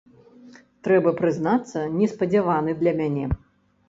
Трэба 0.87 1.09
прызнацца, 1.19 1.83
неспадзяваны 1.97 2.71
для 2.81 2.95
мяне. 3.03 3.27